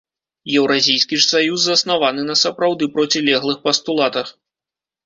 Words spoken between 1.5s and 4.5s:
заснаваны на сапраўды процілеглых пастулатах.